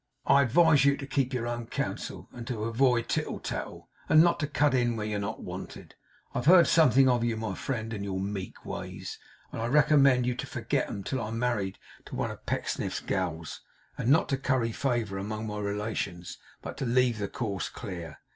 'I 0.25 0.41
advise 0.41 0.83
you 0.83 0.97
to 0.97 1.05
keep 1.05 1.31
your 1.31 1.45
own 1.45 1.67
counsel, 1.67 2.27
and 2.33 2.47
to 2.47 2.63
avoid 2.63 3.07
title 3.07 3.37
tattle, 3.39 3.87
and 4.09 4.23
not 4.23 4.39
to 4.39 4.47
cut 4.47 4.73
in 4.73 4.95
where 4.95 5.05
you're 5.05 5.19
not 5.19 5.43
wanted. 5.43 5.93
I've 6.33 6.47
heard 6.47 6.65
something 6.65 7.07
of 7.07 7.23
you, 7.23 7.37
my 7.37 7.53
friend, 7.53 7.93
and 7.93 8.03
your 8.03 8.19
meek 8.19 8.65
ways; 8.65 9.19
and 9.51 9.61
I 9.61 9.67
recommend 9.67 10.25
you 10.25 10.33
to 10.37 10.47
forget 10.47 10.87
'em 10.87 11.03
till 11.03 11.21
I 11.21 11.27
am 11.27 11.37
married 11.37 11.77
to 12.05 12.15
one 12.15 12.31
of 12.31 12.47
Pecksniff's 12.47 12.99
gals, 12.99 13.61
and 13.95 14.09
not 14.09 14.27
to 14.29 14.37
curry 14.37 14.71
favour 14.71 15.19
among 15.19 15.45
my 15.45 15.59
relations, 15.59 16.39
but 16.63 16.77
to 16.77 16.85
leave 16.87 17.19
the 17.19 17.27
course 17.27 17.69
clear. 17.69 18.17